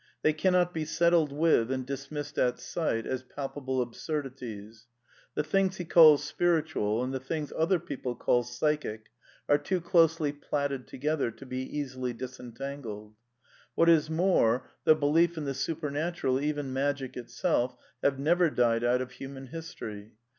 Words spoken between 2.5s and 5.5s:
sight as palpable^* absurdities. The